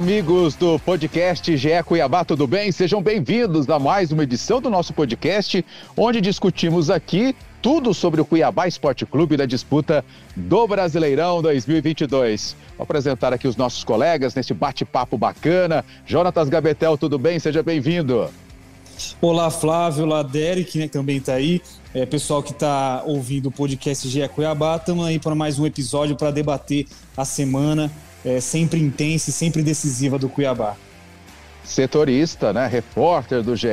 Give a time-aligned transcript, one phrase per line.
[0.00, 2.72] amigos do podcast GE Cuiabá, tudo bem?
[2.72, 5.62] Sejam bem-vindos a mais uma edição do nosso podcast,
[5.94, 10.02] onde discutimos aqui tudo sobre o Cuiabá Esporte Clube da disputa
[10.34, 12.56] do Brasileirão 2022.
[12.78, 15.84] Vou apresentar aqui os nossos colegas neste bate-papo bacana.
[16.06, 17.38] Jonatas Gabetel, tudo bem?
[17.38, 18.26] Seja bem-vindo.
[19.20, 21.60] Olá, Flávio, olá, Derek, né, também está aí.
[21.92, 26.16] É, pessoal que está ouvindo o podcast GE Cuiabá, estamos aí para mais um episódio
[26.16, 27.92] para debater a semana
[28.24, 30.76] é, sempre intensa e sempre decisiva do Cuiabá.
[31.64, 32.66] Setorista, né?
[32.66, 33.68] Repórter do GE.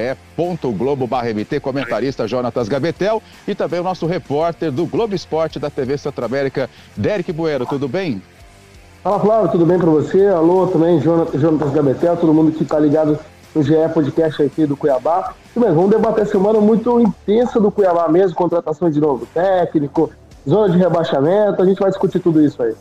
[0.78, 5.98] Globo MT, comentarista Jonatas Gabetel e também o nosso repórter do Globo Esporte da TV
[5.98, 7.66] Centro-América, Derek Bueiro.
[7.66, 8.22] Tudo bem?
[9.04, 10.28] Fala Flávio, tudo bem para você?
[10.28, 13.18] Alô também, Jonatas, Gabetel, todo mundo que está ligado
[13.56, 15.34] no GE Podcast aqui do Cuiabá.
[15.56, 20.12] E, bem, vamos debater a semana muito intensa do Cuiabá mesmo, contratação de novo técnico,
[20.48, 22.76] zona de rebaixamento, a gente vai discutir tudo isso aí.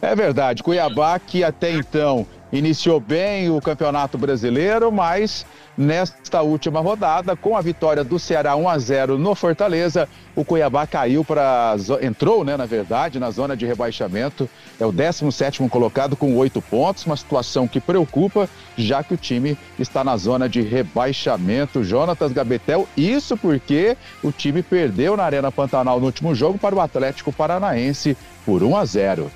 [0.00, 5.44] É verdade, Cuiabá que até então iniciou bem o Campeonato Brasileiro, mas
[5.76, 10.86] nesta última rodada, com a vitória do Ceará 1 a 0 no Fortaleza, o Cuiabá
[10.86, 14.48] caiu para entrou, né, na verdade, na zona de rebaixamento.
[14.78, 19.58] É o 17º colocado com oito pontos, uma situação que preocupa, já que o time
[19.78, 21.82] está na zona de rebaixamento.
[21.82, 26.80] Jonatas Gabetel, isso porque o time perdeu na Arena Pantanal no último jogo para o
[26.80, 29.30] Atlético Paranaense por 1 a 0.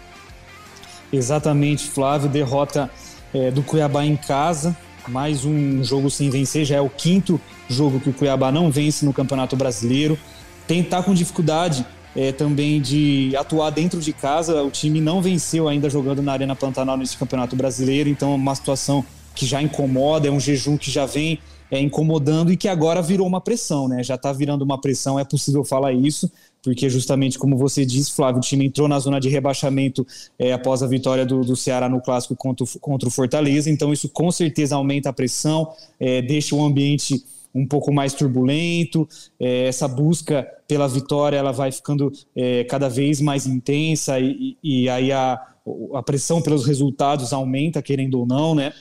[1.13, 2.29] Exatamente, Flávio.
[2.29, 2.91] Derrota
[3.35, 4.77] é, do Cuiabá em casa.
[5.09, 6.65] Mais um jogo sem vencer.
[6.65, 10.19] Já é o quinto jogo que o Cuiabá não vence no Campeonato Brasileiro.
[10.67, 11.85] Tentar com dificuldade
[12.15, 14.63] é, também de atuar dentro de casa.
[14.63, 18.09] O time não venceu ainda jogando na Arena Pantanal nesse Campeonato Brasileiro.
[18.09, 19.05] Então, é uma situação
[19.35, 20.29] que já incomoda.
[20.29, 21.39] É um jejum que já vem
[21.71, 24.03] é, incomodando e que agora virou uma pressão, né?
[24.03, 26.31] Já está virando uma pressão, é possível falar isso,
[26.63, 30.07] porque justamente como você disse, Flávio, o time entrou na zona de rebaixamento
[30.39, 33.93] é, após a vitória do, do, Ceará no clássico contra o, contra o Fortaleza, então
[33.93, 39.67] isso com certeza aumenta a pressão, é, deixa o ambiente um pouco mais turbulento, é,
[39.67, 44.89] essa busca pela vitória ela vai ficando é, cada vez mais intensa e, e, e
[44.89, 45.41] aí a,
[45.95, 48.73] a pressão pelos resultados aumenta, querendo ou não, né?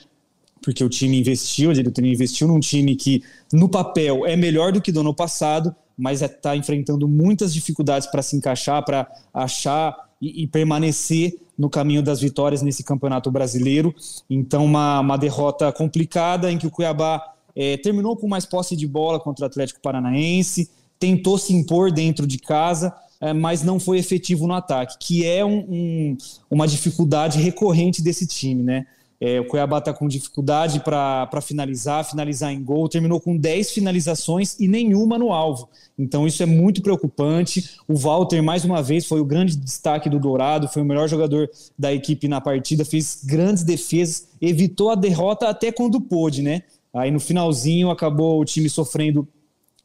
[0.62, 4.80] porque o time investiu, a diretoria investiu num time que, no papel, é melhor do
[4.80, 9.94] que do ano passado, mas está é, enfrentando muitas dificuldades para se encaixar, para achar
[10.20, 13.94] e, e, permanecer no caminho das vitórias nesse campeonato brasileiro.
[14.28, 18.86] Então, uma, uma derrota complicada em que o Cuiabá é, terminou com mais posse de
[18.86, 23.98] bola contra o Atlético Paranaense, tentou se impor dentro de casa, é, mas não foi
[23.98, 26.16] efetivo no ataque, que é um, um,
[26.50, 28.86] uma dificuldade recorrente desse time, né?
[29.20, 34.58] É, o Cuiabá está com dificuldade para finalizar, finalizar em gol, terminou com 10 finalizações
[34.58, 35.68] e nenhuma no alvo.
[35.98, 37.76] Então isso é muito preocupante.
[37.86, 41.50] O Walter, mais uma vez, foi o grande destaque do Dourado, foi o melhor jogador
[41.78, 46.62] da equipe na partida, fez grandes defesas, evitou a derrota até quando pôde, né?
[46.94, 49.28] Aí no finalzinho acabou o time sofrendo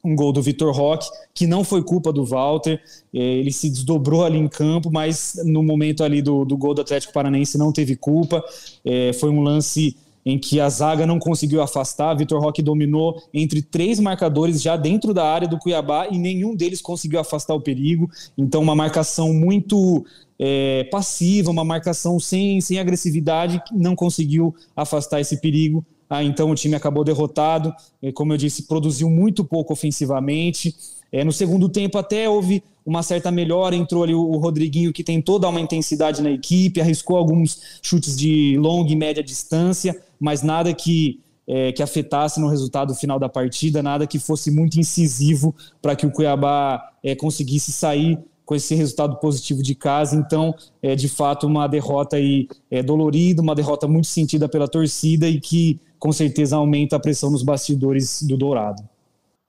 [0.05, 2.81] um gol do Vitor Roque, que não foi culpa do Walter,
[3.13, 6.81] é, ele se desdobrou ali em campo, mas no momento ali do, do gol do
[6.81, 8.43] Atlético Paranaense não teve culpa,
[8.85, 13.61] é, foi um lance em que a zaga não conseguiu afastar, Vitor Roque dominou entre
[13.61, 18.09] três marcadores já dentro da área do Cuiabá e nenhum deles conseguiu afastar o perigo,
[18.35, 20.03] então uma marcação muito
[20.39, 26.55] é, passiva, uma marcação sem, sem agressividade, não conseguiu afastar esse perigo, ah, então o
[26.55, 27.73] time acabou derrotado.
[28.13, 30.75] Como eu disse, produziu muito pouco ofensivamente.
[31.11, 35.39] É, no segundo tempo até houve uma certa melhora, entrou ali o Rodriguinho que tentou
[35.39, 40.71] dar uma intensidade na equipe, arriscou alguns chutes de longa e média distância, mas nada
[40.73, 45.95] que, é, que afetasse no resultado final da partida, nada que fosse muito incisivo para
[45.95, 50.15] que o Cuiabá é, conseguisse sair com esse resultado positivo de casa.
[50.15, 55.27] Então, é de fato uma derrota aí, é, dolorida, uma derrota muito sentida pela torcida
[55.27, 58.83] e que com certeza aumenta a pressão nos bastidores do Dourado.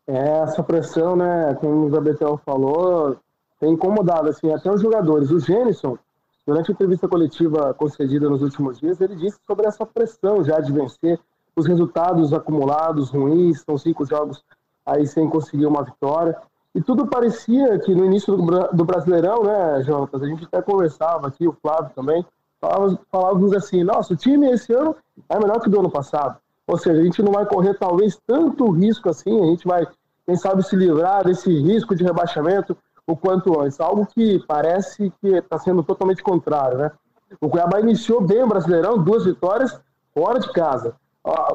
[0.07, 3.17] É, essa pressão, né, como o Gabetel falou,
[3.61, 5.31] tem incomodado assim, até os jogadores.
[5.31, 5.99] O Gênison,
[6.47, 10.73] durante a entrevista coletiva concedida nos últimos dias, ele disse sobre essa pressão já de
[10.73, 11.19] vencer,
[11.57, 14.45] os resultados acumulados ruins, são cinco jogos
[14.85, 16.37] aí sem conseguir uma vitória.
[16.77, 21.27] E tudo parecia que no início do, do Brasileirão, né, Jonas, a gente até conversava
[21.27, 22.23] aqui, o Flávio também,
[22.61, 24.95] falávamos, falávamos assim, nossa, o time esse ano
[25.27, 26.37] é melhor que do ano passado.
[26.67, 29.87] Ou seja, a gente não vai correr talvez tanto risco assim, a gente vai,
[30.27, 32.77] quem sabe, se livrar desse risco de rebaixamento
[33.07, 36.93] o quanto antes, algo que parece que está sendo totalmente contrário, né?
[37.41, 39.81] O Cuiabá iniciou bem o Brasileirão, duas vitórias
[40.13, 40.95] fora de casa.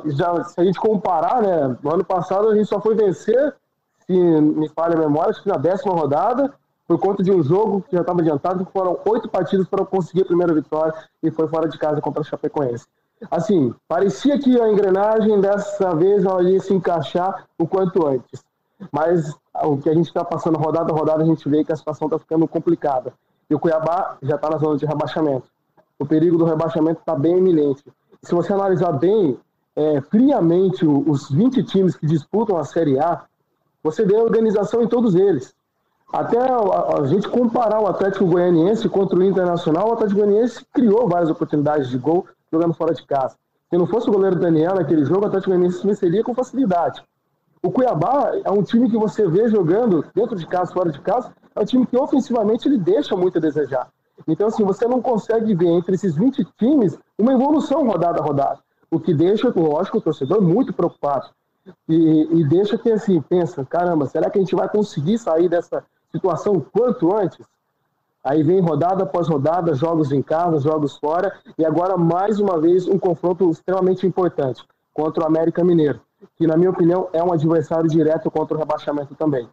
[0.08, 3.54] Já, se a gente comparar, né, no ano passado a gente só foi vencer,
[4.20, 6.54] me falha a memória, acho que na décima rodada,
[6.88, 10.26] por conta de um jogo que já estava adiantado, foram oito partidas para conseguir a
[10.26, 10.94] primeira vitória
[11.24, 12.86] e foi fora de casa contra a Chapecoense.
[13.30, 18.44] Assim, parecia que a engrenagem dessa vez ela ia se encaixar o quanto antes.
[18.92, 19.32] Mas
[19.64, 22.08] o que a gente está passando rodada a rodada, a gente vê que a situação
[22.08, 23.14] está ficando complicada.
[23.50, 25.48] E o Cuiabá já está na zona de rebaixamento.
[26.00, 27.84] O perigo do rebaixamento está bem iminente.
[28.24, 29.38] Se você analisar bem,
[29.76, 33.24] é, friamente, os 20 times que disputam a Série A,
[33.84, 35.54] você vê a organização em todos eles.
[36.12, 41.30] Até a, gente comparar o Atlético Goianiense contra o Internacional, o Atlético Goianiense criou várias
[41.30, 43.38] oportunidades de gol jogando fora de casa.
[43.70, 47.02] Se não fosse o goleiro Daniel naquele jogo, o Atlético Goianiense venceria com facilidade.
[47.64, 51.32] O Cuiabá é um time que você vê jogando dentro de casa, fora de casa,
[51.56, 53.88] é um time que ofensivamente ele deixa muito a desejar.
[54.28, 58.60] Então, assim, você não consegue ver entre esses 20 times uma evolução rodada a rodada.
[58.90, 61.28] O que deixa, lógico, o torcedor muito preocupado.
[61.88, 65.84] E, e deixa que, assim, pensa, caramba, será que a gente vai conseguir sair dessa
[66.12, 67.46] situação quanto antes?
[68.24, 72.88] Aí vem rodada após rodada, jogos em casa, jogos fora, e agora mais uma vez
[72.88, 74.64] um confronto extremamente importante
[74.94, 76.00] contra o América Mineiro,
[76.38, 79.48] que na minha opinião é um adversário direto contra o rebaixamento também.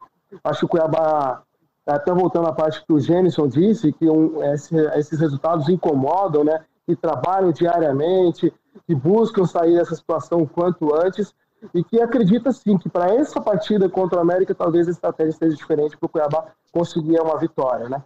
[0.45, 1.43] Acho que o Cuiabá,
[1.87, 6.61] até voltando à parte que o Gênison disse, que um, esse, esses resultados incomodam, né?
[6.87, 8.53] Que trabalham diariamente,
[8.87, 11.35] que buscam sair dessa situação quanto antes,
[11.75, 15.57] e que acredita sim que para essa partida contra o América talvez a estratégia seja
[15.57, 18.03] diferente para o Cuiabá conseguir uma vitória, né?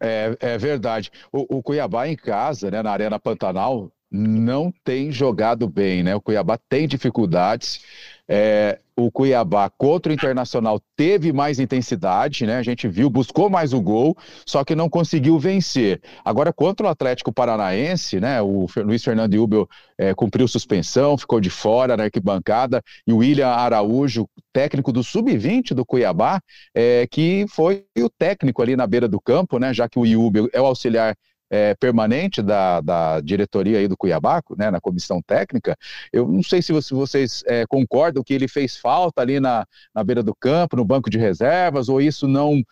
[0.00, 1.10] É, é verdade.
[1.32, 6.14] O, o, Cuiabá em casa, né, na Arena Pantanal, não tem jogado bem, né?
[6.14, 7.84] O Cuiabá tem dificuldades.
[8.28, 12.56] É, o Cuiabá contra o Internacional teve mais intensidade, né?
[12.56, 16.02] A gente viu, buscou mais o gol, só que não conseguiu vencer.
[16.24, 18.42] Agora, contra o Atlético Paranaense, né?
[18.42, 23.48] O Luiz Fernando Ubel é, cumpriu suspensão, ficou de fora na arquibancada, e o William
[23.48, 26.40] Araújo, técnico do Sub-20 do Cuiabá,
[26.74, 29.72] é, que foi o técnico ali na beira do campo, né?
[29.72, 31.16] Já que o Ubel é o auxiliar
[31.50, 35.76] é, permanente da, da diretoria aí do Cuiabá, né, na comissão técnica.
[36.12, 40.22] Eu não sei se vocês é, concordam que ele fez falta ali na, na beira
[40.22, 42.62] do campo, no banco de reservas, ou isso não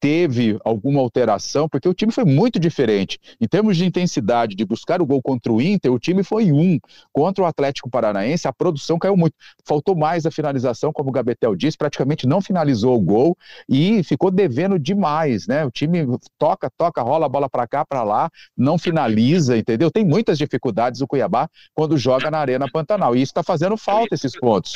[0.00, 3.18] teve alguma alteração, porque o time foi muito diferente.
[3.40, 6.78] Em termos de intensidade, de buscar o gol contra o Inter, o time foi um.
[7.12, 9.34] Contra o Atlético Paranaense, a produção caiu muito.
[9.64, 13.36] Faltou mais a finalização, como o Gabetel disse, praticamente não finalizou o gol
[13.68, 15.64] e ficou devendo demais, né?
[15.64, 16.06] O time
[16.38, 19.90] toca, toca, rola a bola para cá, para lá, não finaliza, entendeu?
[19.90, 23.16] Tem muitas dificuldades o Cuiabá quando joga na Arena Pantanal.
[23.16, 24.74] E isso está fazendo falta, esses pontos.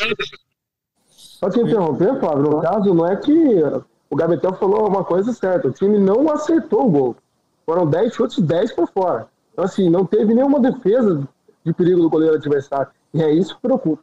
[1.08, 3.32] Só te interromper, Flávio, no caso, não é que
[4.12, 7.16] o Gabetel falou uma coisa certa: o time não acertou o gol.
[7.64, 9.28] Foram 10 chutes, 10 para fora.
[9.50, 11.26] Então, assim, não teve nenhuma defesa
[11.64, 12.88] de perigo do goleiro adversário.
[13.14, 14.02] E é isso que preocupa.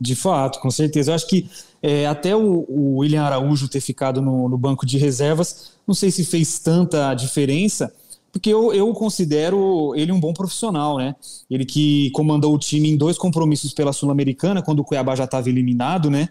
[0.00, 1.10] De fato, com certeza.
[1.10, 1.50] Eu acho que
[1.82, 6.10] é, até o, o, William Araújo ter ficado no, no, banco de reservas, não sei
[6.10, 7.92] se fez tanta diferença,
[8.32, 11.14] porque eu, eu considero ele um bom profissional, né?
[11.50, 15.50] Ele que comandou o time em dois compromissos pela Sul-Americana, quando o Cuiabá já estava
[15.50, 16.30] eliminado, né?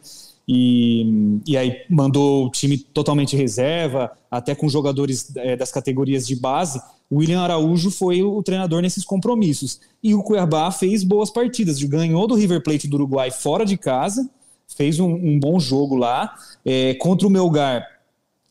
[0.52, 6.36] E, e aí mandou o time totalmente reserva, até com jogadores é, das categorias de
[6.36, 6.82] base.
[7.08, 9.80] O William Araújo foi o treinador nesses compromissos.
[10.02, 14.28] E o Cuiabá fez boas partidas, ganhou do River Plate do Uruguai fora de casa,
[14.76, 16.34] fez um, um bom jogo lá.
[16.66, 17.86] É, contra o Melgar,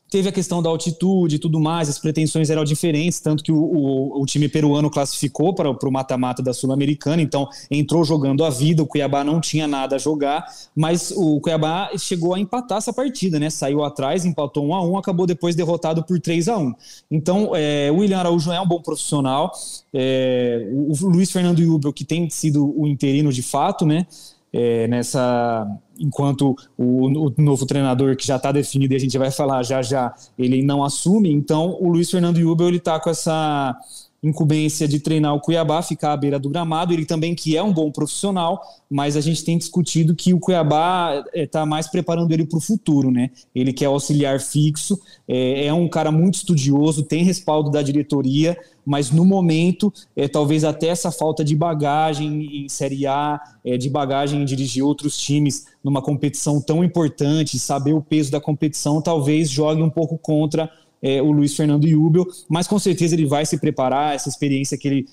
[0.09, 3.57] Teve a questão da altitude e tudo mais, as pretensões eram diferentes, tanto que o,
[3.57, 8.81] o, o time peruano classificou para o mata-mata da Sul-Americana, então entrou jogando a vida,
[8.81, 13.39] o Cuiabá não tinha nada a jogar, mas o Cuiabá chegou a empatar essa partida,
[13.39, 13.49] né?
[13.49, 16.73] Saiu atrás, empatou 1 a 1 acabou depois derrotado por 3 a 1
[17.11, 19.51] Então, é, o William Araújo é um bom profissional,
[19.93, 24.07] é, o, o Luiz Fernando Yubel, que tem sido o interino de fato, né?
[24.51, 25.67] É, nessa
[25.99, 29.81] enquanto o, o, novo treinador que já está definido e a gente vai falar já
[29.81, 33.77] já ele não assume então o Luiz Fernando Jubel ele está com essa
[34.21, 36.93] incumbência de treinar o Cuiabá, ficar à beira do gramado.
[36.93, 41.23] Ele também que é um bom profissional, mas a gente tem discutido que o Cuiabá
[41.33, 43.29] está eh, mais preparando ele para o futuro, né?
[43.55, 48.57] Ele que é auxiliar fixo, é, é, um cara muito estudioso, tem respaldo da diretoria,
[48.85, 53.89] mas no momento, é, talvez até essa falta de bagagem em Série A, é, de
[53.89, 59.49] bagagem em dirigir outros times numa competição tão importante, saber o peso da competição, talvez
[59.49, 60.69] jogue um pouco contra
[61.01, 64.87] é, o Luiz Fernando Jubel, mas com certeza ele vai se preparar, essa experiência que
[64.87, 65.05] ele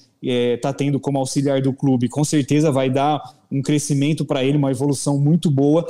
[0.54, 4.58] está é, tendo como auxiliar do clube, com certeza vai dar um crescimento para ele,
[4.58, 5.86] uma evolução muito boa,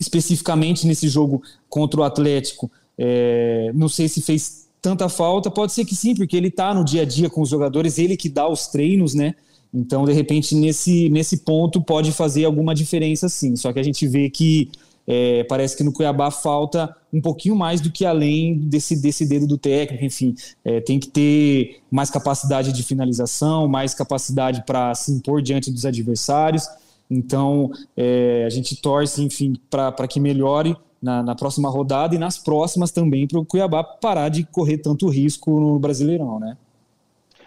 [0.00, 2.70] especificamente nesse jogo contra o Atlético.
[2.98, 6.84] É, não sei se fez tanta falta, pode ser que sim, porque ele está no
[6.84, 9.34] dia a dia com os jogadores, ele que dá os treinos, né?
[9.72, 13.56] Então, de repente, nesse, nesse ponto pode fazer alguma diferença sim.
[13.56, 14.70] Só que a gente vê que
[15.06, 19.46] é, parece que no Cuiabá falta um pouquinho mais do que além desse, desse dedo
[19.46, 20.34] do técnico, enfim,
[20.64, 25.84] é, tem que ter mais capacidade de finalização, mais capacidade para se impor diante dos
[25.84, 26.66] adversários.
[27.10, 32.38] Então, é, a gente torce, enfim, para que melhore na, na, próxima rodada e nas
[32.38, 36.56] próximas também para o Cuiabá parar de correr tanto risco no Brasileirão, né?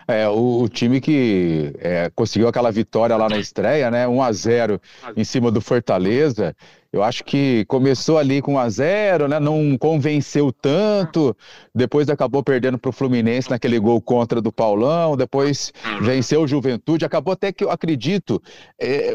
[0.08, 4.08] É, o, o time que é, conseguiu aquela vitória lá na estreia, né?
[4.08, 4.82] 1 a 0
[5.18, 6.56] em cima do Fortaleza.
[6.98, 9.40] Eu acho que começou ali com 1 a 0 né?
[9.40, 11.36] Não convenceu tanto.
[11.74, 15.16] Depois acabou perdendo para o Fluminense naquele gol contra do Paulão.
[15.16, 17.06] Depois venceu o Juventude.
[17.06, 18.42] Acabou até que eu acredito.
[18.82, 19.14] É,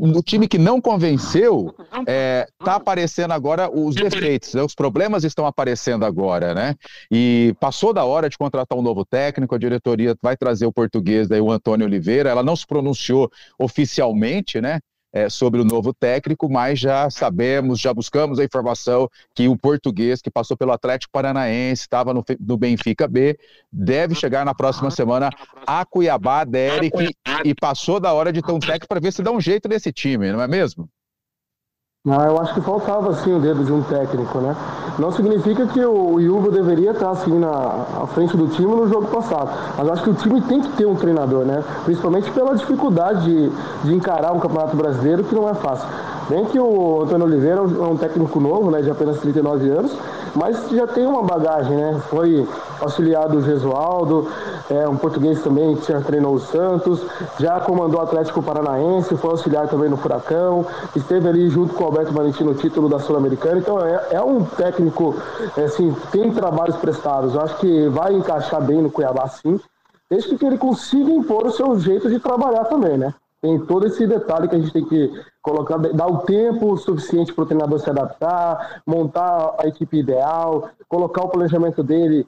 [0.00, 4.62] no time que não convenceu, está é, aparecendo agora os defeitos, né?
[4.62, 6.74] os problemas estão aparecendo agora, né?
[7.10, 11.30] E passou da hora de contratar um novo técnico, a diretoria vai trazer o português,
[11.30, 14.80] aí, o Antônio Oliveira, ela não se pronunciou oficialmente, né?
[15.12, 20.22] É, sobre o novo técnico, mas já sabemos, já buscamos a informação que o português
[20.22, 23.38] que passou pelo Atlético Paranaense, estava no, no, Benfica B,
[23.72, 25.30] deve chegar na próxima semana
[25.66, 27.14] a Cuiabá, Derek,
[27.44, 29.92] e passou da hora de ter um técnico para ver se dá um jeito nesse
[29.92, 30.88] time, não é mesmo?
[32.08, 34.56] Ah, eu acho que faltava sim o dedo de um técnico, né?
[34.98, 37.50] Não significa que o Hugo deveria estar assim na
[38.02, 40.72] à frente do time no jogo passado, mas eu acho que o time tem que
[40.78, 41.62] ter um treinador, né?
[41.84, 43.52] Principalmente pela dificuldade de,
[43.84, 45.86] de encarar um campeonato brasileiro que não é fácil.
[46.30, 49.92] Bem que o Antônio Oliveira é um técnico novo, né, de apenas 39 anos,
[50.34, 52.00] mas já tem uma bagagem, né?
[52.08, 52.48] Foi
[52.80, 54.28] auxiliar do Gesualdo,
[54.70, 57.02] é, um português também que já treinou o Santos,
[57.38, 60.64] já comandou o Atlético Paranaense, foi auxiliar também no Furacão,
[60.94, 64.44] esteve ali junto com o Alberto Valentim no título da Sul-Americana, então é, é, um
[64.44, 65.16] técnico,
[65.56, 69.58] é, assim, tem trabalhos prestados, eu acho que vai encaixar bem no Cuiabá sim,
[70.08, 73.12] desde que ele consiga impor o seu jeito de trabalhar também, né?
[73.42, 75.10] Tem todo esse detalhe que a gente tem que
[75.42, 81.22] colocar, dar o tempo suficiente para o treinador se adaptar, montar a equipe ideal, colocar
[81.22, 82.26] o planejamento dele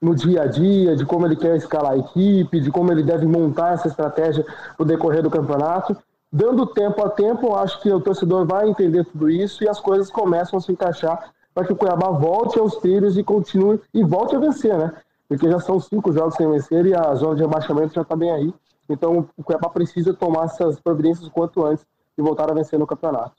[0.00, 3.26] no dia a dia, de como ele quer escalar a equipe, de como ele deve
[3.26, 4.44] montar essa estratégia
[4.78, 5.96] no decorrer do campeonato.
[6.36, 10.10] Dando tempo a tempo, acho que o torcedor vai entender tudo isso e as coisas
[10.10, 14.34] começam a se encaixar para que o Cuiabá volte aos trilhos e continue e volte
[14.34, 14.92] a vencer, né?
[15.28, 18.32] Porque já são cinco jogos sem vencer e a zona de rebaixamento já está bem
[18.32, 18.52] aí.
[18.90, 21.86] Então o Cuiabá precisa tomar essas providências o quanto antes
[22.18, 23.36] e voltar a vencer no campeonato.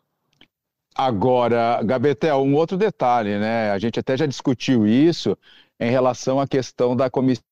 [0.96, 3.72] Agora, Gabetel, um outro detalhe, né?
[3.72, 5.38] A gente até já discutiu isso
[5.78, 7.44] em relação à questão da comissão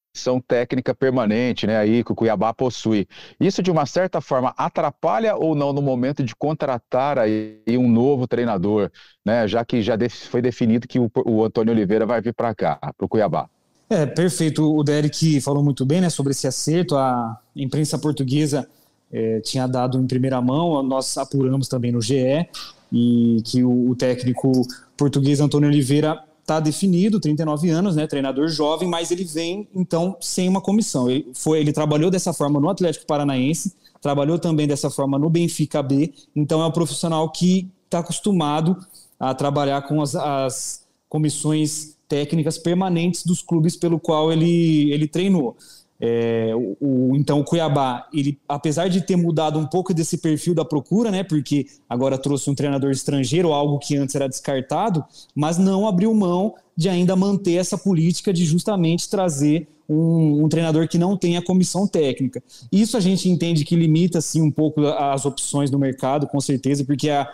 [0.47, 3.07] técnica permanente, né, aí que o Cuiabá possui.
[3.39, 8.27] Isso de uma certa forma atrapalha ou não no momento de contratar aí um novo
[8.27, 8.91] treinador,
[9.25, 9.97] né, já que já
[10.29, 13.49] foi definido que o, o Antônio Oliveira vai vir para cá, para o Cuiabá.
[13.89, 14.75] É, perfeito.
[14.75, 16.95] O Derek falou muito bem, né, sobre esse acerto.
[16.95, 18.67] A imprensa portuguesa
[19.11, 22.47] é, tinha dado em primeira mão, nós apuramos também no GE,
[22.91, 24.51] e que o, o técnico
[24.97, 30.47] português Antônio Oliveira está definido, 39 anos, né, treinador jovem, mas ele vem então sem
[30.47, 31.09] uma comissão.
[31.09, 35.81] Ele foi, ele trabalhou dessa forma no Atlético Paranaense, trabalhou também dessa forma no Benfica
[35.81, 38.77] B, então é um profissional que está acostumado
[39.17, 45.55] a trabalhar com as, as comissões técnicas permanentes dos clubes pelo qual ele, ele treinou.
[46.05, 50.65] É, o, então o Cuiabá, ele, apesar de ter mudado um pouco desse perfil da
[50.65, 55.87] procura, né, porque agora trouxe um treinador estrangeiro, algo que antes era descartado, mas não
[55.87, 61.15] abriu mão de ainda manter essa política de justamente trazer um, um treinador que não
[61.15, 62.43] tenha comissão técnica.
[62.69, 66.83] Isso a gente entende que limita assim um pouco as opções no mercado, com certeza,
[66.83, 67.29] porque a,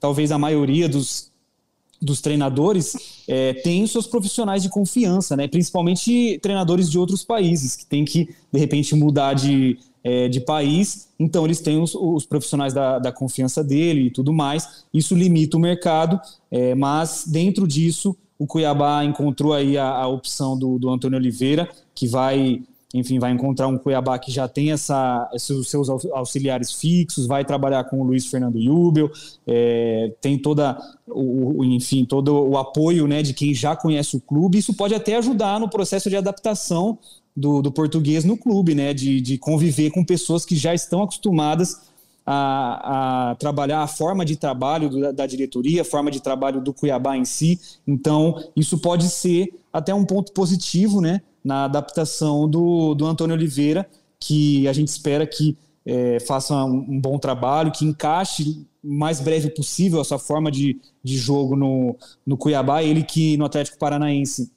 [0.00, 1.30] talvez a maioria dos
[2.00, 5.48] dos treinadores é, tem seus profissionais de confiança, né?
[5.48, 11.08] principalmente treinadores de outros países, que tem que, de repente, mudar de, é, de país,
[11.18, 15.56] então eles têm os, os profissionais da, da, confiança dele e tudo mais, isso limita
[15.56, 20.90] o mercado, é, mas dentro disso, o Cuiabá encontrou aí a, a opção do, do
[20.90, 22.62] Antônio Oliveira, que vai
[22.94, 27.84] enfim, vai encontrar um Cuiabá que já tem essa, esses seus auxiliares fixos, vai trabalhar
[27.84, 29.10] com o Luiz Fernando Jubel,
[29.46, 34.58] é, tem toda o, enfim, todo o apoio né, de quem já conhece o clube.
[34.58, 36.98] Isso pode até ajudar no processo de adaptação
[37.36, 41.76] do, do português no clube, né, de, de conviver com pessoas que já estão acostumadas
[42.26, 47.16] a, a, trabalhar a forma de trabalho da, diretoria, a forma de trabalho do Cuiabá
[47.16, 47.60] em si.
[47.86, 51.22] Então, isso pode ser até um ponto positivo, né?
[51.46, 53.88] Na adaptação do, do Antônio Oliveira,
[54.18, 59.50] que a gente espera que é, faça um, um, bom trabalho, que encaixe mais breve
[59.50, 62.82] possível a sua forma de, de jogo no, no Cuiabá.
[62.82, 64.50] Ele que no Atlético Paranaense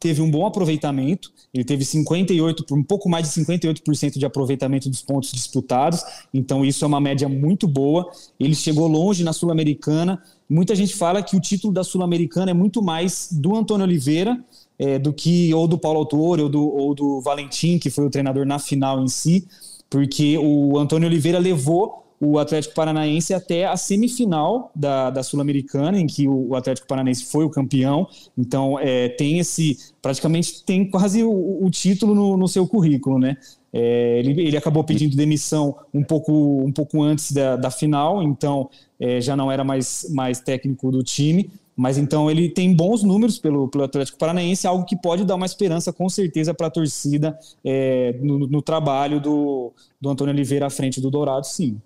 [0.00, 5.02] teve um bom aproveitamento, ele teve 58, um pouco mais de 58% de aproveitamento dos
[5.02, 6.02] pontos disputados,
[6.34, 8.10] então isso é uma média muito boa.
[8.38, 10.20] Ele chegou longe na Sul-Americana.
[10.50, 14.36] Muita gente fala que o título da Sul-Americana é muito mais do Antônio Oliveira
[14.78, 18.10] é, do que ou do Paulo Autor ou do, ou do Valentim, que foi o
[18.10, 19.46] treinador na final em si,
[19.88, 26.06] porque o Antônio Oliveira levou o Atlético Paranaense até a semifinal da, da Sul-Americana, em
[26.06, 28.08] que o, Atlético Paranaense foi o campeão.
[28.36, 29.76] Então, é, tem esse.
[30.00, 33.36] Praticamente tem quase o, o título no, no, seu currículo, né?
[33.72, 36.32] É, ele, ele, acabou pedindo demissão um pouco,
[36.64, 41.02] um pouco antes da, da final, então é, já não era mais, mais técnico do
[41.02, 41.50] time.
[41.76, 45.44] Mas então ele tem bons números pelo, pelo Atlético Paranaense, algo que pode dar uma
[45.44, 50.70] esperança com certeza para a torcida é, no, no, trabalho do, do Antônio Oliveira à
[50.70, 51.78] frente do Dourado, sim.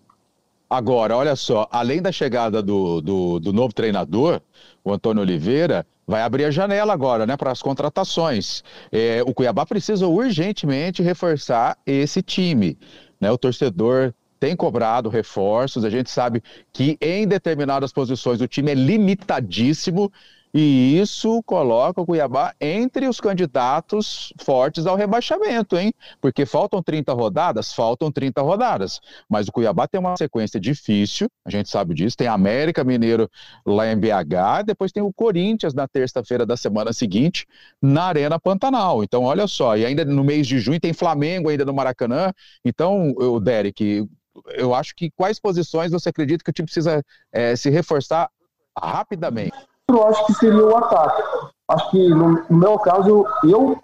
[0.69, 4.41] Agora, olha só, além da chegada do, do, do novo treinador,
[4.85, 8.63] o Antônio Oliveira, vai abrir a janela agora, né, para as contratações.
[8.93, 12.79] É, o Cuiabá precisa urgentemente reforçar esse time.
[13.21, 13.31] Né?
[13.33, 16.43] O torcedor tem cobrado reforços, a gente sabe
[16.73, 20.11] que em determinadas posições o time é limitadíssimo
[20.53, 25.93] e isso coloca o Cuiabá entre os candidatos fortes ao rebaixamento, hein?
[26.21, 29.01] Porque faltam 30 rodadas, faltam 30 rodadas.
[29.29, 32.17] Mas o Cuiabá tem uma sequência difícil, a gente sabe disso.
[32.17, 33.31] Tem América Mineiro
[33.65, 37.47] lá em BH, depois tem o Corinthians na terça-feira da semana seguinte,
[37.81, 39.05] na Arena Pantanal.
[39.05, 42.33] Então, olha só, e ainda no mês de junho tem Flamengo ainda no Maracanã.
[42.65, 44.05] Então, o Derek,
[44.49, 48.31] eu acho que quais posições você acredita que o time precisa é, se reforçar
[48.79, 49.57] rapidamente?
[49.91, 51.23] eu acho que seria o ataque.
[51.69, 53.79] Acho que no, meu caso, eu,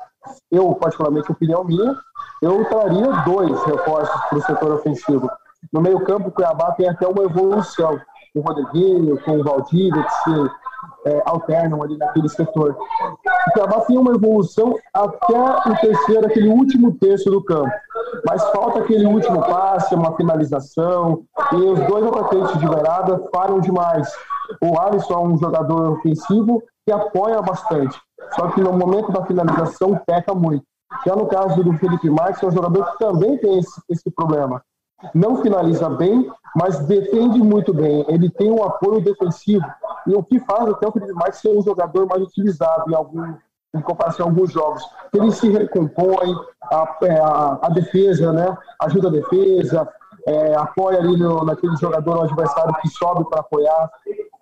[0.50, 1.97] eu particularmente, opinião minha,
[2.43, 5.30] eu traria dois reforços para o setor ofensivo.
[5.73, 7.99] No meio campo, o Cuiabá tem até uma evolução,
[8.32, 10.50] com o Rodriguinho, com o que se
[11.06, 12.76] é, alternam ali naquele setor.
[13.49, 15.38] O Cuiabá tem uma evolução até
[15.71, 17.71] o terceiro, aquele último terço do campo.
[18.26, 24.10] Mas falta aquele último passe, uma finalização, e os dois atacantes de beirada param demais.
[24.62, 27.99] O Alisson é um jogador ofensivo que apoia bastante,
[28.34, 30.64] só que no momento da finalização peca muito.
[31.04, 34.62] Já no caso do Felipe Marques, é um jogador que também tem esse, esse problema.
[35.15, 38.04] Não finaliza bem, mas defende muito bem.
[38.09, 39.65] Ele tem um apoio defensivo.
[40.06, 43.35] E o que faz até o Felipe Marques ser um jogador mais utilizado em algum,
[43.75, 44.82] em comparação a alguns jogos.
[45.13, 48.56] Ele se recompõe, a, é, a, a defesa, né?
[48.80, 49.89] ajuda a defesa,
[50.26, 53.91] é, apoia ali no, naquele jogador adversário que sobe para apoiar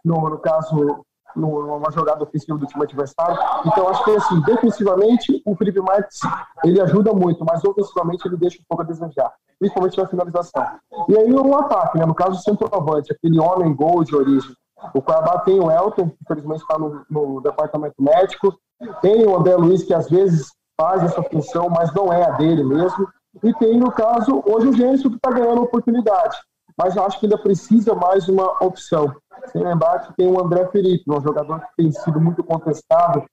[0.04, 3.36] no, no caso, numa jogada ofensiva do time adversário.
[3.66, 6.20] Então, acho que, assim, defensivamente, o Felipe Marques,
[6.64, 10.64] ele ajuda muito, mas ofensivamente ele deixa um pouco a desejar, principalmente na finalização.
[11.08, 12.06] E aí, um ataque, né?
[12.06, 14.54] No caso, o centroavante, aquele homem gol de origem.
[14.94, 18.54] O Cuiabá tem o Elton, que infelizmente está no, no, departamento médico.
[19.00, 22.62] Tem o André Luiz, que às vezes faz essa função, mas não é a dele
[22.62, 23.08] mesmo.
[23.42, 26.36] E tem, no caso, hoje o Gênesis que está ganhando oportunidade
[26.76, 29.14] mas eu acho que ainda precisa mais uma opção.
[29.46, 33.24] Sem lembrar que tem o André Felipe, um jogador que tem sido muito contestado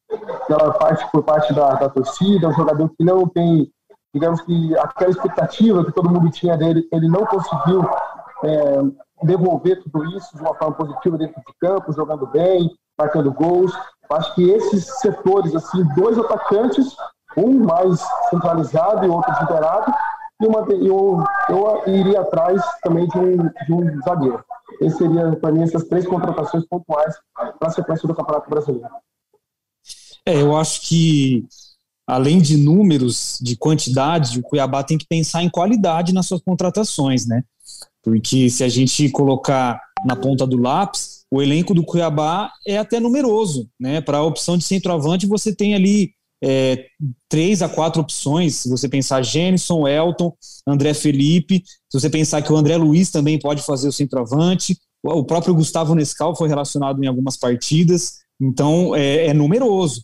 [0.47, 3.71] pela parte, por parte da, da torcida, um jogador que não tem,
[4.13, 7.87] digamos que, aquela expectativa que todo mundo tinha dele, ele não conseguiu
[8.43, 8.81] é,
[9.23, 13.71] devolver tudo isso de uma forma positiva dentro de campo, jogando bem, marcando gols.
[14.11, 16.95] Acho que esses setores, assim, dois atacantes,
[17.37, 19.93] um mais centralizado e outro liberado,
[20.41, 24.43] e uma, eu, eu iria atrás também de um, de um zagueiro.
[24.81, 28.89] Esse seria, para mim, essas três contratações pontuais para a sequência do Campeonato Brasileiro.
[30.25, 31.45] É, eu acho que,
[32.07, 37.27] além de números, de quantidade, o Cuiabá tem que pensar em qualidade nas suas contratações,
[37.27, 37.43] né?
[38.03, 42.99] Porque se a gente colocar na ponta do lápis, o elenco do Cuiabá é até
[42.99, 44.01] numeroso, né?
[44.01, 46.11] Para a opção de centroavante, você tem ali
[46.43, 46.85] é,
[47.29, 50.33] três a quatro opções, se você pensar Jenison, Elton,
[50.67, 55.23] André Felipe, se você pensar que o André Luiz também pode fazer o centroavante, o
[55.23, 60.01] próprio Gustavo Nescal foi relacionado em algumas partidas, então é, é numeroso.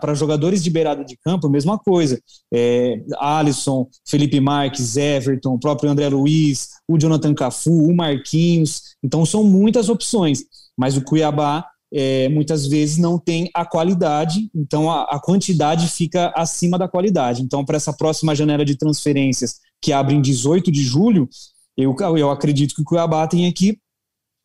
[0.00, 2.20] Para jogadores de beirada de campo, mesma coisa.
[2.52, 8.82] É, Alisson, Felipe Marques, Everton, o próprio André Luiz, o Jonathan Cafu, o Marquinhos.
[9.02, 10.42] Então são muitas opções.
[10.76, 16.32] Mas o Cuiabá é, muitas vezes não tem a qualidade, então a, a quantidade fica
[16.36, 17.42] acima da qualidade.
[17.42, 21.28] Então, para essa próxima janela de transferências, que abre em 18 de julho,
[21.76, 23.78] eu, eu acredito que o Cuiabá tem que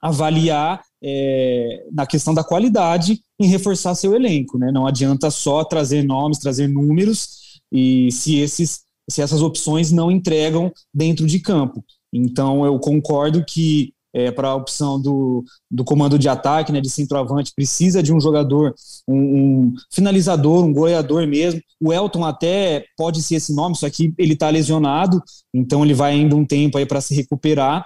[0.02, 4.58] avaliar é, na questão da qualidade em reforçar seu elenco.
[4.58, 4.72] Né?
[4.72, 10.72] Não adianta só trazer nomes, trazer números, e se, esses, se essas opções não entregam
[10.94, 11.84] dentro de campo.
[12.12, 16.90] Então, eu concordo que é, para a opção do, do comando de ataque, né, de
[16.90, 18.74] centroavante, precisa de um jogador,
[19.08, 21.62] um, um, finalizador, um goleador mesmo.
[21.82, 25.22] O Elton até pode ser esse nome, só que ele está lesionado,
[25.54, 27.86] então ele vai ainda um tempo aí para se recuperar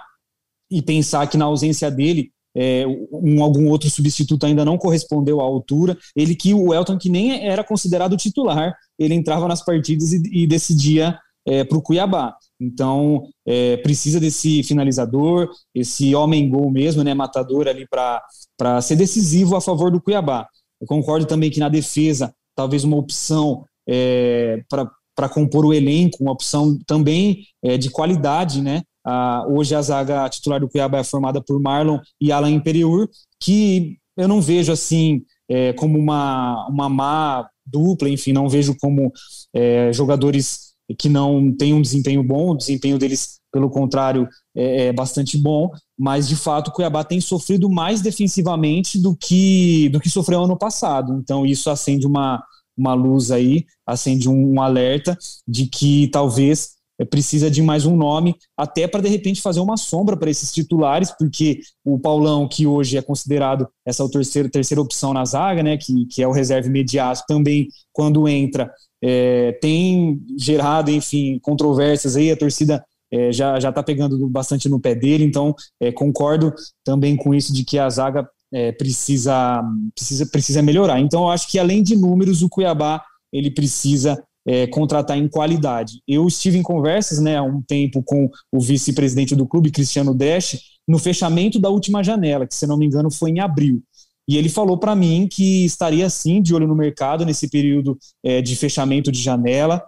[0.70, 5.44] e pensar que na ausência dele é, um, algum outro substituto ainda não correspondeu à
[5.44, 5.96] altura.
[6.14, 10.46] Ele que o Elton que nem era considerado titular, ele entrava nas partidas e, e
[10.46, 12.34] decidia é, para o Cuiabá.
[12.60, 19.60] Então, é, precisa desse finalizador, esse homem-gol mesmo, né, matador ali para ser decisivo a
[19.60, 20.48] favor do Cuiabá.
[20.80, 26.32] Eu concordo também que na defesa, talvez uma opção é, para compor o elenco, uma
[26.32, 28.82] opção também é, de qualidade, né?
[29.04, 33.08] Ah, hoje a zaga titular do Cuiabá é formada por Marlon e Alan Imperiur,
[33.40, 39.12] que eu não vejo assim é, como uma, uma má dupla, enfim, não vejo como
[39.54, 44.92] é, jogadores que não tem um desempenho bom, o desempenho deles, pelo contrário, é, é,
[44.92, 50.08] bastante bom, mas de fato o Cuiabá tem sofrido mais defensivamente do que, do que
[50.08, 51.18] sofreu ano passado.
[51.22, 52.42] Então isso acende uma,
[52.76, 57.96] uma luz aí, acende um, um alerta de que talvez é, precisa de mais um
[57.96, 62.66] nome, até para de repente fazer uma sombra para esses titulares, porque o Paulão, que
[62.66, 66.66] hoje é considerado essa terceira, terceira opção na zaga, né, que, que é o reserva
[66.66, 73.82] imediato, também quando entra é, tem gerado, enfim, controvérsias aí, a torcida é, já está
[73.82, 76.52] pegando bastante no pé dele, então é, concordo
[76.84, 79.62] também com isso de que a zaga é, precisa,
[79.94, 81.00] precisa, precisa melhorar.
[81.00, 86.00] Então eu acho que além de números, o Cuiabá ele precisa é, contratar em qualidade.
[86.06, 90.58] Eu estive em conversas né, há um tempo com o vice-presidente do clube, Cristiano Dash,
[90.86, 93.82] no fechamento da última janela, que se não me engano foi em abril.
[94.28, 98.42] E ele falou para mim que estaria sim de olho no mercado nesse período é,
[98.42, 99.82] de fechamento de janela,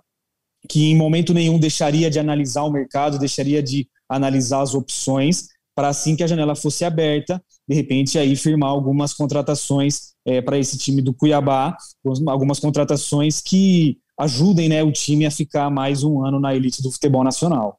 [0.67, 5.89] que em momento nenhum deixaria de analisar o mercado, deixaria de analisar as opções, para
[5.89, 10.77] assim que a janela fosse aberta, de repente aí firmar algumas contratações é, para esse
[10.77, 11.77] time do Cuiabá,
[12.27, 16.91] algumas contratações que ajudem né, o time a ficar mais um ano na elite do
[16.91, 17.79] futebol nacional.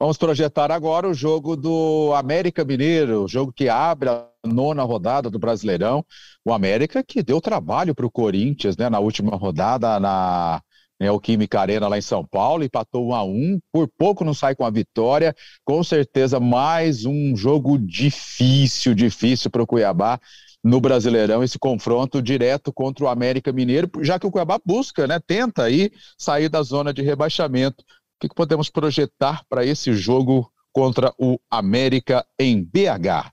[0.00, 4.08] Vamos projetar agora o jogo do América Mineiro, o jogo que abre
[4.44, 6.04] nona rodada do Brasileirão.
[6.44, 10.60] O América que deu trabalho para o Corinthians né, na última rodada na
[11.00, 14.64] Neoquímica Arena lá em São Paulo, empatou 1 a 1 por pouco não sai com
[14.64, 15.34] a vitória.
[15.64, 20.20] Com certeza, mais um jogo difícil, difícil para o Cuiabá
[20.62, 25.18] no Brasileirão, esse confronto direto contra o América Mineiro, já que o Cuiabá busca, né,
[25.18, 27.84] tenta aí sair da zona de rebaixamento
[28.22, 33.32] que, que podemos projetar para esse jogo contra o América em BH?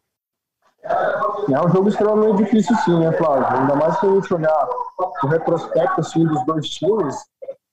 [0.84, 3.46] É um jogo extremamente difícil, sim, né, Flávio?
[3.60, 4.70] Ainda mais se a gente olhar
[5.24, 7.16] o retrospecto assim, dos dois times,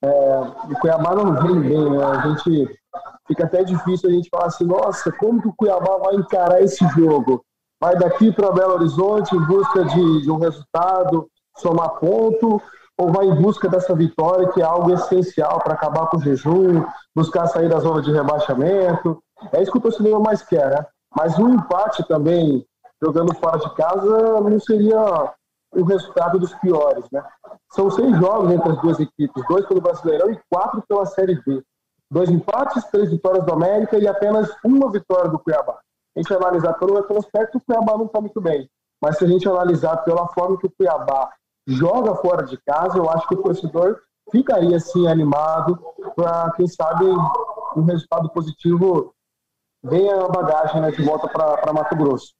[0.02, 0.40] é,
[0.70, 2.04] o Cuiabá não vem bem, né?
[2.04, 2.78] A gente
[3.26, 6.86] fica até difícil a gente falar assim, nossa, como que o Cuiabá vai encarar esse
[6.88, 7.42] jogo?
[7.80, 12.60] Vai daqui para Belo Horizonte em busca de, de um resultado, somar ponto,
[12.98, 16.84] ou vai em busca dessa vitória, que é algo essencial para acabar com o jejum,
[17.14, 19.22] buscar sair da zona de rebaixamento.
[19.52, 20.86] É isso que o torcedor mais quer, né?
[21.14, 22.64] Mas um empate também,
[23.02, 25.34] jogando fora de casa, não seria
[25.72, 27.22] o resultado dos piores, né?
[27.72, 31.62] São seis jogos entre as duas equipes, dois pelo Brasileirão e quatro pela Série B.
[32.10, 35.78] Dois empates, três vitórias do América e apenas uma vitória do Cuiabá.
[36.16, 38.70] A gente analisar pelo retrospecto, o Cuiabá não está muito bem.
[39.02, 41.30] Mas se a gente analisar pela forma que o Cuiabá
[41.66, 45.78] joga fora de casa, eu acho que o torcedor ficaria assim animado
[46.14, 47.04] para, quem sabe,
[47.76, 49.12] um resultado positivo
[49.82, 52.34] venha a bagagem né, de volta para Mato Grosso.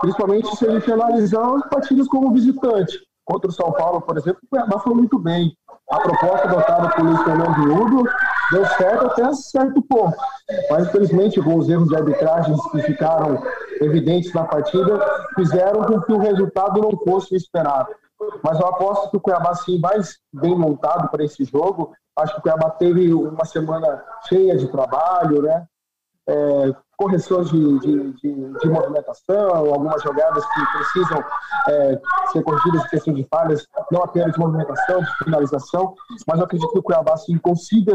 [0.00, 2.98] Principalmente se a gente analisar os partidos como visitante.
[3.24, 5.54] Contra o São Paulo, por exemplo, o Cuiabá foi muito bem.
[5.90, 8.08] A proposta adotada por Luiz Fernando Hugo
[8.52, 10.16] deu certo até certo ponto.
[10.70, 13.42] Mas, infelizmente, os erros de arbitragem que ficaram
[13.80, 14.98] evidentes na partida,
[15.34, 17.88] fizeram com que o resultado não fosse esperado.
[18.42, 19.98] Mas eu aposto que o Cuiabá sim vai
[20.32, 21.92] bem montado para esse jogo.
[22.16, 25.66] Acho que o Cuiabá teve uma semana cheia de trabalho, né?
[26.26, 31.24] É, correções de, de, de, de, movimentação, algumas jogadas que precisam
[31.68, 32.00] é,
[32.32, 35.94] ser corrigidas em questão de falhas, não apenas de movimentação, de finalização,
[36.26, 37.94] mas eu acredito que o Cuiabá sim, consiga,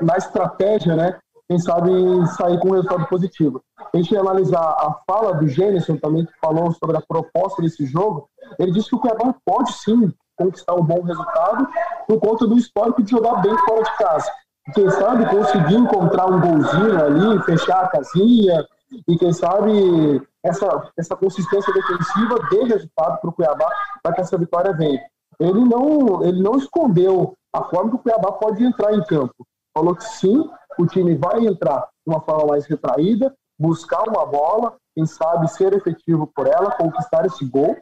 [0.00, 1.90] na estratégia, né, quem sabe
[2.36, 3.60] sair com um resultado positivo.
[3.92, 8.28] A gente analisar a fala do Gênison também, que falou sobre a proposta desse jogo,
[8.60, 11.68] ele disse que o Cuiabá pode sim conquistar um bom resultado
[12.06, 14.30] por conta do histórico de jogar bem fora de casa.
[14.72, 18.66] Quem sabe conseguir encontrar um golzinho ali, fechar a casinha,
[19.06, 23.68] e quem sabe essa, essa consistência defensiva dê resultado para o Cuiabá
[24.02, 25.00] para que essa vitória venha.
[25.38, 29.46] Ele não, ele não escondeu a forma que o Cuiabá pode entrar em campo.
[29.76, 30.48] Falou que sim,
[30.78, 35.72] o time vai entrar de uma forma mais retraída, buscar uma bola, quem sabe ser
[35.74, 37.76] efetivo por ela, conquistar esse gol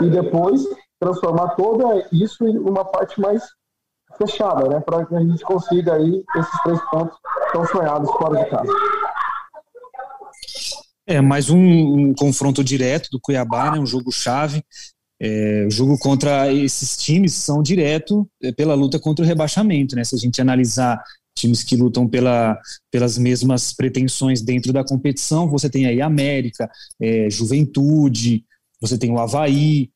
[0.00, 0.64] e depois
[1.00, 3.44] transformar toda isso em uma parte mais
[4.18, 7.16] fechada, né, para que a gente consiga aí esses três pontos
[7.52, 8.72] tão sonhados fora de casa.
[11.06, 14.62] É mais um, um confronto direto do Cuiabá, né, um jogo chave.
[15.20, 20.04] É, jogo contra esses times são direto é, pela luta contra o rebaixamento, né?
[20.04, 21.02] Se a gente analisar
[21.36, 22.56] times que lutam pela,
[22.90, 28.44] pelas mesmas pretensões dentro da competição, você tem aí América, é, Juventude,
[28.80, 29.90] você tem o Havaí,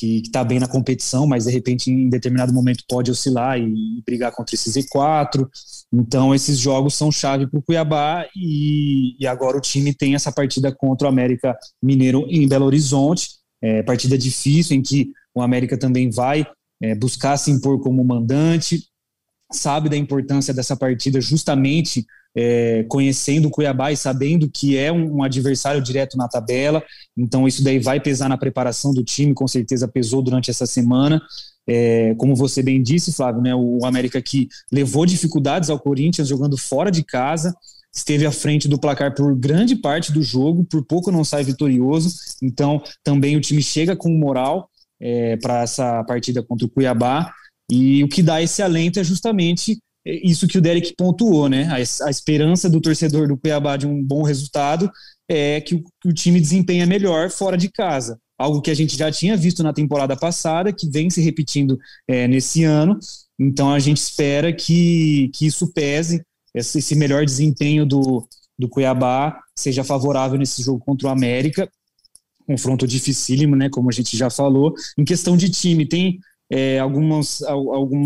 [0.00, 4.32] que está bem na competição, mas de repente em determinado momento pode oscilar e, brigar
[4.32, 5.46] contra esse Z4.
[5.92, 10.32] Então esses jogos são chave para o Cuiabá e, e, agora o time tem essa
[10.32, 13.28] partida contra o América Mineiro em Belo Horizonte,
[13.62, 16.46] é, partida difícil em que o América também vai
[16.82, 18.86] é, buscar se impor como mandante,
[19.52, 25.16] sabe da importância dessa partida justamente é, conhecendo o Cuiabá e sabendo que é um,
[25.16, 26.82] um, adversário direto na tabela,
[27.16, 31.20] então isso daí vai pesar na preparação do time, com certeza pesou durante essa semana.
[31.66, 36.56] É, como você bem disse, Flávio, né, o América que levou dificuldades ao Corinthians jogando
[36.56, 37.54] fora de casa,
[37.92, 42.14] esteve à frente do placar por grande parte do jogo, por pouco não sai vitorioso,
[42.42, 47.32] então também o time chega com moral é, para essa partida contra o Cuiabá.
[47.70, 51.64] E o que dá esse alento é justamente isso que o Derek pontuou, né?
[51.68, 54.90] A, a, esperança do torcedor do Cuiabá de um bom resultado
[55.28, 58.18] é que o, que o, time desempenha melhor fora de casa.
[58.38, 62.26] Algo que a gente já tinha visto na temporada passada, que vem se repetindo é,
[62.26, 62.98] nesse ano.
[63.38, 66.22] Então a gente espera que, que isso pese,
[66.54, 68.26] esse, esse melhor desempenho do,
[68.58, 71.70] do Cuiabá seja favorável nesse jogo contra o América.
[72.46, 73.68] Confronto dificílimo, né?
[73.68, 74.74] Como a gente já falou.
[74.98, 76.18] Em questão de time, tem
[76.50, 78.04] é, algumas, algum,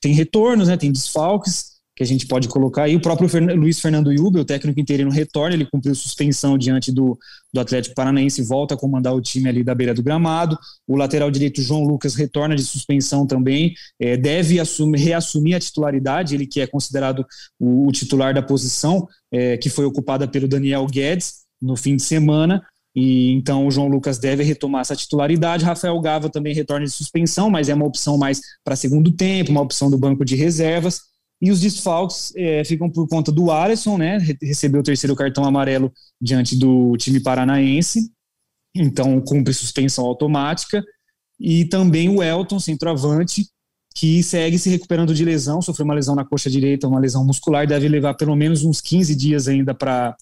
[0.00, 2.94] tem retornos, né, tem desfalques que a gente pode colocar aí.
[2.94, 7.18] O próprio Luiz Fernando Yube, o técnico interino, retorna, ele cumpriu suspensão diante do,
[7.50, 10.58] do Atlético Paranaense, volta a comandar o time ali da beira do gramado.
[10.86, 16.34] O lateral direito, João Lucas, retorna de suspensão também, é, deve assumir, reassumir a titularidade,
[16.34, 17.26] ele que é considerado
[17.58, 22.02] o, o titular da posição, é, que foi ocupada pelo Daniel Guedes no fim de
[22.02, 22.62] semana.
[22.96, 25.66] E então o João Lucas deve retomar essa titularidade.
[25.66, 29.60] Rafael Gava também retorna de suspensão, mas é uma opção mais para segundo tempo, uma
[29.60, 31.02] opção do banco de reservas.
[31.38, 34.16] E os desfalques é, ficam por conta do Alisson, né?
[34.40, 38.10] Recebeu o terceiro cartão amarelo diante do time paranaense,
[38.74, 40.82] então cumpre suspensão automática.
[41.38, 43.46] E também o Elton, centroavante,
[43.94, 47.66] que segue se recuperando de lesão, sofreu uma lesão na coxa direita, uma lesão muscular,
[47.66, 50.16] deve levar pelo menos uns 15 dias ainda para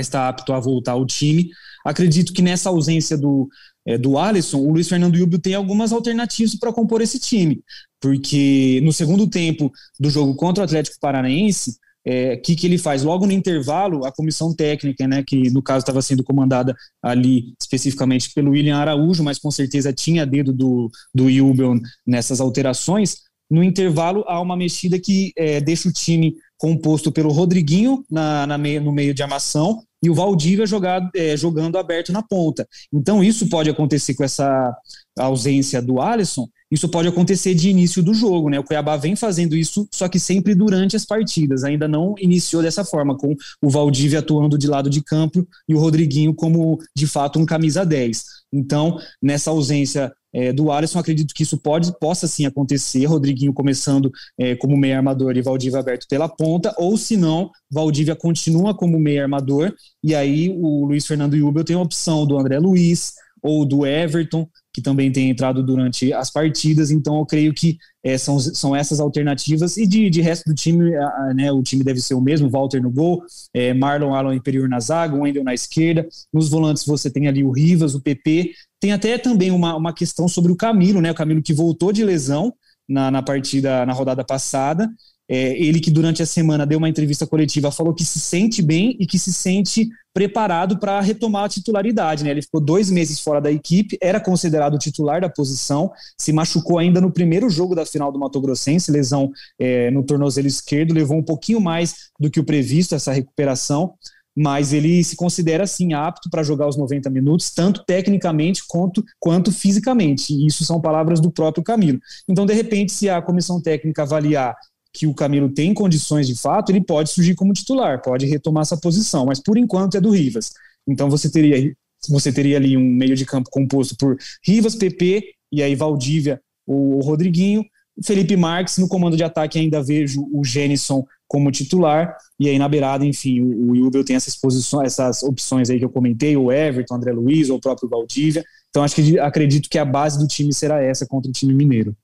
[0.00, 1.50] estar apto a voltar ao time.
[1.84, 3.48] Acredito que nessa ausência do,
[3.86, 7.62] é, do Alisson, o Luiz Fernando Yubio tem algumas alternativas para compor esse time,
[8.00, 11.76] porque no segundo tempo do jogo contra o Atlético Paranaense,
[12.06, 13.02] é, que, que ele faz?
[13.02, 18.30] Logo no intervalo, a comissão técnica, né, que no caso estava sendo comandada ali especificamente
[18.34, 24.24] pelo William Araújo, mas com certeza tinha dedo do, do Yubel nessas alterações, no intervalo
[24.26, 28.92] há uma mexida que é, deixa o time composto pelo Rodriguinho na, na meio, no
[28.92, 32.68] meio de armação e o Valdívia jogado, é, jogando aberto na ponta.
[32.92, 34.76] Então, isso pode acontecer com essa
[35.18, 38.58] ausência do Alisson, isso pode acontecer de início do jogo, né?
[38.58, 42.84] O Cuiabá vem fazendo isso, só que sempre durante as partidas, ainda não iniciou dessa
[42.84, 47.38] forma, com o Valdívia atuando de lado de campo e o Rodriguinho como, de fato,
[47.38, 48.24] um camisa 10.
[48.54, 54.10] Então, nessa ausência é, do Alisson, acredito que isso pode, possa sim acontecer, Rodriguinho começando
[54.38, 58.98] é, como meio armador e Valdívia aberto pela ponta, ou se não, Valdívia continua como
[58.98, 63.12] meio armador, e aí o Luiz Fernando Jubel tem a opção do André Luiz
[63.42, 68.18] ou do Everton, que também tem entrado durante as partidas, então eu creio que é,
[68.18, 70.90] são, são essas alternativas, e de, de resto do time,
[71.36, 73.22] né, o time deve ser o mesmo, Walter no gol,
[73.54, 77.52] é, Marlon Alon inferior na zaga, Wendel na esquerda, nos volantes você tem ali o
[77.52, 81.40] Rivas, o PP, tem até também uma, uma questão sobre o Camilo, né, o Camilo
[81.40, 82.52] que voltou de lesão
[82.88, 84.90] na, na partida, na rodada passada,
[85.28, 88.96] é, ele que durante a semana deu uma entrevista coletiva falou que se sente bem
[89.00, 92.22] e que se sente preparado para retomar a titularidade.
[92.22, 92.30] Né?
[92.30, 97.00] Ele ficou dois meses fora da equipe, era considerado titular da posição, se machucou ainda
[97.00, 101.22] no primeiro jogo da final do Mato Grossense, lesão é, no tornozelo esquerdo, levou um
[101.22, 103.94] pouquinho mais do que o previsto essa recuperação,
[104.36, 109.52] mas ele se considera assim apto para jogar os 90 minutos, tanto tecnicamente quanto, quanto
[109.52, 110.32] fisicamente.
[110.32, 112.00] E isso são palavras do próprio Camilo.
[112.28, 114.56] Então, de repente, se a comissão técnica avaliar
[114.94, 118.76] que o Camilo tem condições de fato, ele pode surgir como titular, pode retomar essa
[118.76, 120.52] posição, mas por enquanto é do Rivas.
[120.86, 121.74] Então você teria,
[122.08, 127.00] você teria ali um meio de campo composto por Rivas, PP e aí Valdívia ou
[127.00, 127.64] Rodriguinho.
[128.04, 132.68] Felipe Marques no comando de ataque ainda vejo o Gênison como titular, e aí na
[132.68, 136.52] beirada, enfim, o, o Jubel tem essas posições, essas opções aí que eu comentei, o
[136.52, 138.44] Everton, André Luiz, ou o próprio Valdívia.
[138.70, 141.96] Então acho que acredito que a base do time será essa contra o time mineiro.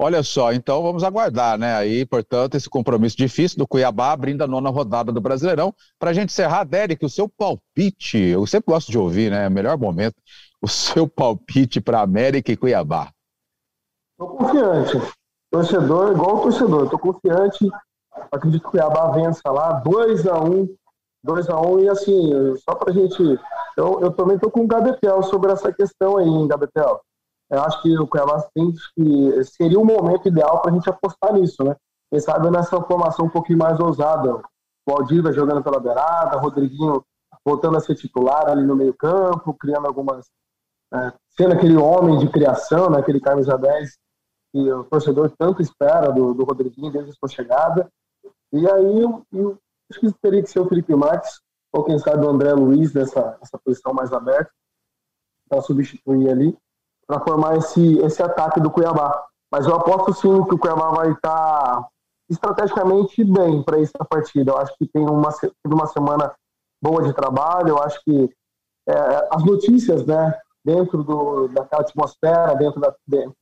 [0.00, 1.74] Olha só, então vamos aguardar, né?
[1.74, 5.74] Aí, portanto, esse compromisso difícil do Cuiabá abrindo a nona rodada do Brasileirão.
[5.98, 9.48] Para a gente encerrar, Derek, o seu palpite, eu sempre gosto de ouvir, né?
[9.48, 10.14] Melhor momento,
[10.62, 13.10] o seu palpite para América e Cuiabá.
[14.12, 15.00] Estou confiante.
[15.50, 17.68] Torcedor, igual o torcedor, estou confiante.
[18.30, 20.68] Acredito que o Cuiabá vença lá, 2x1.
[21.26, 23.20] 2x1 um, e assim, só para a gente.
[23.76, 27.00] Eu, eu também estou com o Gabetel sobre essa questão aí, hein, Gabetel.
[27.50, 31.32] Eu acho que o Cuiabá tem que seria o momento ideal para a gente apostar
[31.32, 31.74] nisso, né?
[32.10, 34.42] Quem sabe nessa formação um pouquinho mais ousada.
[34.86, 37.02] O Aldiva jogando pela beirada, Rodriguinho
[37.44, 40.26] voltando a ser titular ali no meio campo, criando algumas...
[40.92, 42.98] É, sendo aquele homem de criação, né?
[42.98, 43.98] aquele camisa 10
[44.52, 47.90] que o torcedor tanto espera do, do Rodriguinho desde a sua chegada.
[48.52, 49.58] E aí, eu,
[49.90, 53.36] acho que teria que ser o Felipe Marques, ou quem sabe o André Luiz nessa,
[53.38, 54.50] nessa posição mais aberta,
[55.48, 56.56] para substituir ali
[57.08, 59.24] para formar esse, esse ataque do Cuiabá.
[59.50, 61.88] Mas eu aposto sim que o Cuiabá vai estar tá
[62.28, 64.52] estrategicamente bem para essa partida.
[64.52, 65.30] Eu acho que tem uma,
[65.66, 66.32] uma semana
[66.82, 68.30] boa de trabalho, eu acho que
[68.88, 72.94] é, as notícias, né, dentro do, daquela atmosfera, dentro, da,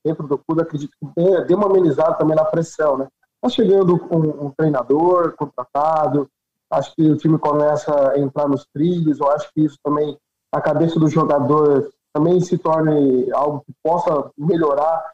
[0.05, 3.09] dentro do clube, acredito que deu uma amenizada também na pressão, né.
[3.35, 6.29] Está chegando um, um, treinador contratado,
[6.71, 10.17] acho que o time começa a entrar nos trilhos, eu acho que isso também,
[10.53, 15.05] a cabeça do jogador também se torne algo que possa melhorar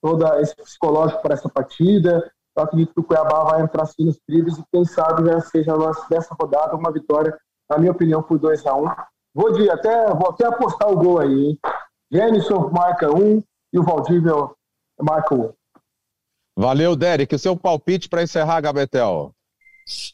[0.00, 2.30] todo esse psicológico para essa partida.
[2.56, 5.72] Eu acredito que o Cuiabá vai entrar sim nos trilhos e quem sabe já seja
[6.08, 7.36] dessa rodada uma vitória,
[7.68, 8.88] na minha opinião, por 2 a 1 um.
[9.34, 11.58] Vou, de, até, vou até apostar o gol aí, hein?
[12.12, 14.34] Jenison marca 1 um, e o Valdívia
[15.02, 15.42] marca 1.
[15.42, 15.52] Um.
[16.56, 17.34] Valeu, Derek.
[17.34, 19.32] O seu palpite para encerrar, Gabetel.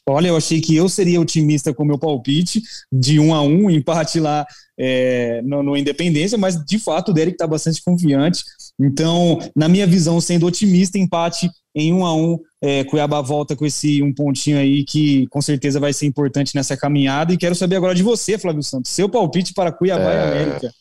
[0.07, 3.69] Olha, eu achei que eu seria otimista com o meu palpite de um a um,
[3.69, 4.45] empate lá
[4.77, 8.43] é, no, no, Independência, mas de fato o Derek está bastante confiante.
[8.79, 13.65] Então, na minha visão, sendo otimista, empate em um a um, é, Cuiabá volta com
[13.65, 17.33] esse um pontinho aí que com certeza vai ser importante nessa caminhada.
[17.33, 20.15] E quero saber agora de você, Flávio Santos, seu palpite para Cuiabá é...
[20.15, 20.73] e América.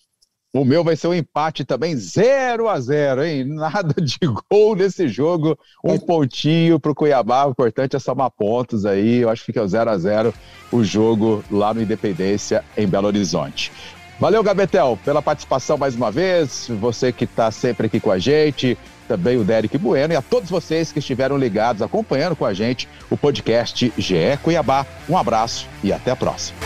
[0.52, 3.44] O meu vai ser um empate também, 0 a 0 hein?
[3.54, 4.18] Nada de
[4.50, 5.56] gol nesse jogo.
[5.84, 7.46] Um pontinho para o Cuiabá.
[7.46, 9.18] O importante é somar pontos aí.
[9.18, 10.34] Eu acho que fica 0 a 0
[10.72, 13.70] o jogo lá no Independência, em Belo Horizonte.
[14.18, 16.66] Valeu, Gabetel, pela participação mais uma vez.
[16.80, 18.76] Você que está sempre aqui com a gente.
[19.06, 22.88] Também o Derek Bueno e a todos vocês que estiveram ligados, acompanhando com a gente
[23.08, 24.86] o podcast GE Cuiabá.
[25.08, 26.58] Um abraço e até a próxima.